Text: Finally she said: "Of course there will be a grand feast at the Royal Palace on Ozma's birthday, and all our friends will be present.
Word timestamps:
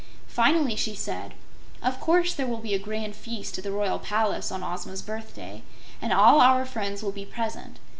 Finally 0.25 0.75
she 0.75 0.95
said: 0.95 1.35
"Of 1.83 1.99
course 1.99 2.33
there 2.33 2.47
will 2.47 2.57
be 2.57 2.73
a 2.73 2.79
grand 2.79 3.15
feast 3.15 3.55
at 3.59 3.63
the 3.63 3.71
Royal 3.71 3.99
Palace 3.99 4.51
on 4.51 4.63
Ozma's 4.63 5.03
birthday, 5.03 5.61
and 6.01 6.11
all 6.11 6.41
our 6.41 6.65
friends 6.65 7.03
will 7.03 7.11
be 7.11 7.23
present. 7.23 7.77